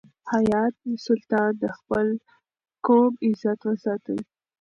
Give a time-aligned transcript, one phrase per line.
[0.31, 0.75] حیات
[1.05, 2.07] سلطان د خپل
[2.85, 4.17] قوم عزت وساتی.